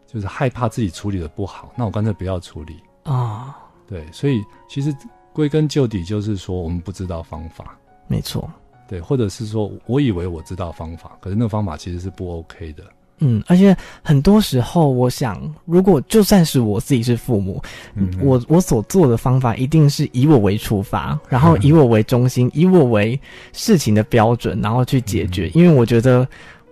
[0.07, 3.13] 就是害怕自己处理的不好，那我干脆不要处理啊。
[3.13, 3.55] 哦、
[3.89, 4.95] 对，所以其实
[5.33, 7.79] 归根究底就是说，我们不知道方法。
[8.07, 8.51] 没错。
[8.89, 12.85] 对，或者是说我以为我知道方法，可是那个方法其实是不 OK 的。
[13.25, 17.63] 嗯，而且很多时候，我想，如果就算是我自己是父母，
[17.95, 23.19] 嗯，我我所做的方法一定是以我为出发，然后以我为中心，嗯、 以我为
[23.53, 25.47] 事情的标准，然后去解决。
[25.47, 26.27] 嗯、因为我觉得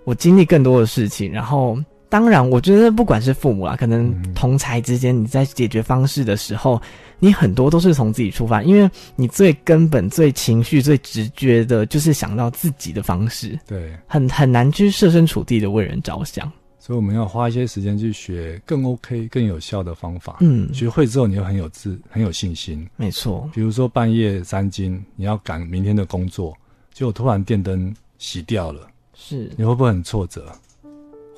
[0.04, 1.78] 我经历更多的事情，然后
[2.11, 6.81] 当然，我觉得不管是父母啊，可能同才之间，你在解决方式的时候。
[7.23, 13.61] 你很多都是从自己出发，因为你最根本、最情绪、最直觉的，就是想到自己的方式。
[13.66, 16.51] 对，很很难去设身处地的为人着想。
[16.79, 20.38] 所以我们要花一些时间去学更 OK、更有效的方法。
[20.40, 22.88] 嗯，学会之后，你就很有自、很有信心。
[22.96, 23.46] 没错。
[23.53, 26.57] 比如说半夜三更，你要赶明天的工作，
[26.94, 30.51] 结果突然电灯熄掉了，是，你会不会很挫折？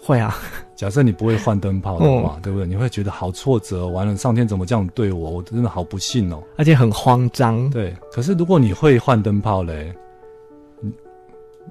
[0.04, 0.36] 会啊，
[0.74, 2.66] 假设你不会换灯泡的话，嗯、对不对？
[2.66, 5.30] 你会觉得好挫折，完了，上天怎么这样对我？
[5.30, 7.70] 我真的好不幸哦，而且很慌张。
[7.70, 9.94] 对，可是如果你会换灯泡嘞，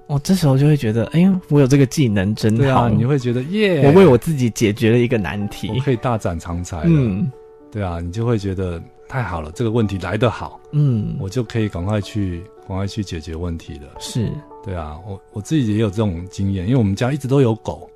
[0.07, 2.57] 我这时候就会觉得，哎呀，我有这个技能真好。
[2.57, 6.83] 对啊，你会觉得耶，我为我自己解决了一个难题，我可以大展长才。
[6.85, 7.29] 嗯，
[7.69, 10.57] 对啊，你就会觉得太好了，这个问题来得好。
[10.71, 13.89] 嗯，我就可以赶快去，赶快去解决问题了。
[13.99, 14.31] 是，
[14.63, 17.89] 对啊，我我自己也有这种经验，因为我们家一直都有狗。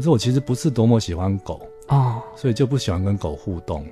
[0.00, 3.84] 可是我其实不是多么喜欢狗哦，所以就不喜欢跟狗互动。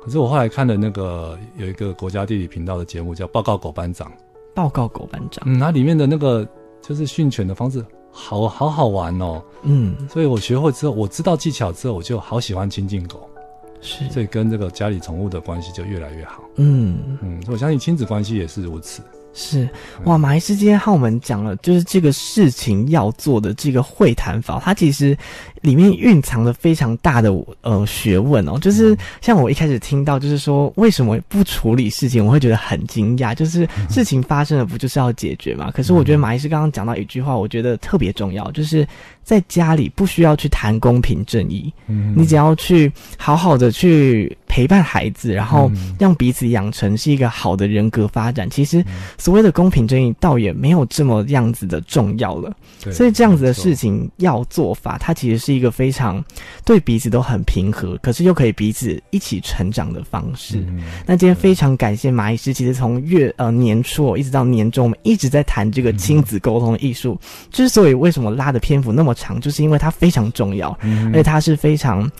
[0.00, 4.08] 可是我后来看了那个有一个国家地理频道的节目叫《报告狗班长》，
[4.54, 6.46] 报告狗班长，嗯，它里面的那个
[6.80, 13.28] 就是训犬的方式，好好好玩哦，嗯，所以我学会之后，我知道技巧之后，我就好喜欢亲近狗，
[13.80, 17.18] 是，所以跟这个家里宠物的关系就越来越好，嗯。
[17.20, 19.02] 嗯，所以我相信亲子关系也是如此。
[19.34, 19.68] 是
[20.04, 25.16] 哇，马医师今天和我们讲了，就是这个事情要做的这个会谈法，它其实
[25.60, 28.58] 里面蕴藏了非常大的呃学问哦。
[28.58, 33.34] 就是像我一开始听到，就是说为什么不处理事情，我会觉得很惊讶。
[33.34, 35.70] 就是事情发生了，不就是要解决嘛？
[35.70, 38.86] 可是我觉得马医师刚刚讲到一句话，我觉得特别重要，就是
[39.22, 48.50] 在家里不需要去谈公平正义，嗯，你只要去好好的去陪伴孩子，然后让彼此养成是一个好的人格发展。
[48.50, 48.84] 其实。
[49.16, 52.52] 所谓的公平正义，倒也没有这么样子的重要了。
[52.90, 56.24] 所以这样子的事情要做法，它其实是一个非常
[56.64, 60.58] 对彼此都很平和，可是又可以彼此一起成长的方式。
[60.68, 67.16] 嗯、那今天非常感谢马医师，其实从月呃年初一直到年终，我们一直在谈这个亲子沟通的艺术。
[67.52, 72.10] 之、嗯、所以为什么拉的篇幅那么长，就是因为它非常重要，嗯、而且它是非常。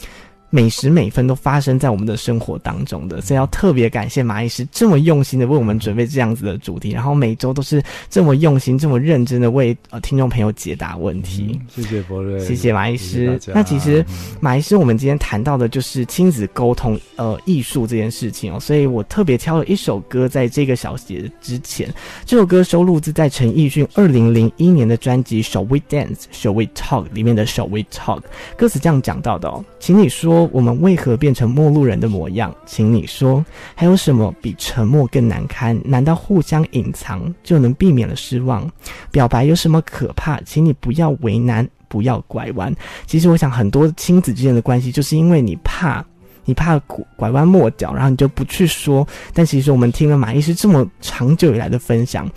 [0.51, 11.61] 每时每分都发生在我们的生活当中的，所以要特别感谢马医师这么用心的为我们准备这样子的主题，然后每周都是这么用心、这么认真的为呃听众朋友解答问题。
[11.61, 13.39] 嗯、谢谢博瑞，谢谢马医师。
[13.55, 14.03] 那其实
[14.41, 21.93] 马医师，我们今天谈到的就是亲子沟通呃艺术这件事情哦，所以我特别挑了一首歌，在这个小节之前，
[22.25, 26.23] 这首歌收录自在陈奕迅二零零一年的专辑《Shall We Dance?
[26.33, 28.21] Shall We Talk》里面的《Shall We Talk》，
[28.57, 30.38] 歌词这样讲到的哦，请你说。
[30.53, 32.55] 我们为何变成陌路人的模样？
[32.67, 35.81] 请你说，还有什么比沉默更难堪？
[35.85, 38.71] 难道互相隐藏就能避免了失望？
[39.11, 40.41] 表白有什么可怕？
[40.43, 42.75] 请你不要为难，不要拐弯。
[43.07, 46.05] 其实我想，很多亲子之间的关系，就是因为你怕，
[46.45, 46.79] 你怕
[47.17, 49.07] 拐弯抹角，然后你就不去说。
[49.33, 52.29] 但其实我们听了马医师这么长久以来的分享。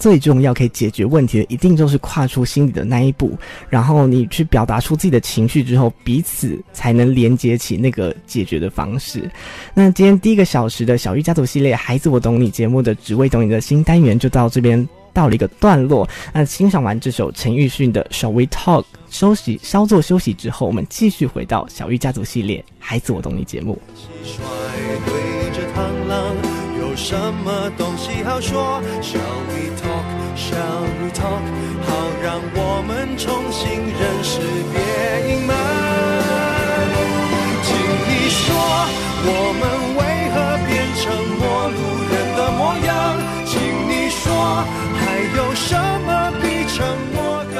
[0.00, 3.38] 最重要可以解决问题的，一定就是跨出心里的那一步，
[3.68, 9.30] 然后你去表达出自己的情绪之后，彼此才能连接起那个解决的方式。
[9.74, 16.08] 那今天第一个小时的小玉家族系列《孩子我懂你》节目的只为懂你的新单元就到这边到了一个段落。
[16.32, 23.78] 那欣赏完这首陈奕迅的《Shall We Talk》，休息稍作休息之后，我们继续回到小玉家族系列《孩子我懂你》节目。
[27.02, 30.04] 什么东西好说？Shall we talk?
[30.36, 31.42] Shall we talk?
[31.88, 31.88] 好
[32.22, 34.38] 让我们重新认识，
[34.70, 34.78] 别
[35.32, 35.56] 隐瞒。
[37.64, 37.72] 请
[38.06, 38.46] 你说，
[39.24, 39.28] 我
[39.58, 39.62] 们
[39.96, 39.98] 为
[40.30, 40.36] 何
[40.68, 40.70] 变
[41.00, 41.02] 成
[41.40, 41.42] 陌
[41.72, 41.80] 路
[42.12, 42.88] 人的模样？
[43.46, 43.56] 请
[43.88, 44.28] 你说，
[44.94, 45.00] 还
[45.36, 45.74] 有什
[46.04, 46.08] 么
[46.42, 46.84] 比沉
[47.14, 47.56] 默更？